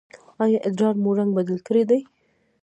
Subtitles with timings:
[0.43, 1.99] ایا ادرار مو رنګ بدل کړی دی؟